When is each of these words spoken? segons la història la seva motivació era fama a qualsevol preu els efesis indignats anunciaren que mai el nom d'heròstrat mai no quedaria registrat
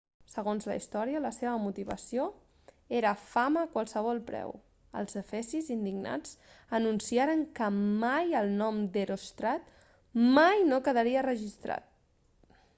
segons 0.33 0.63
la 0.69 0.75
història 0.77 1.19
la 1.23 1.29
seva 1.33 1.49
motivació 1.65 2.23
era 2.99 3.11
fama 3.33 3.65
a 3.65 3.69
qualsevol 3.75 4.21
preu 4.29 4.55
els 5.01 5.19
efesis 5.21 5.69
indignats 5.75 6.33
anunciaren 6.79 7.45
que 7.61 7.69
mai 7.77 8.35
el 8.41 8.51
nom 8.63 8.81
d'heròstrat 8.97 9.69
mai 10.41 10.65
no 10.73 10.81
quedaria 10.89 11.25
registrat 11.29 12.59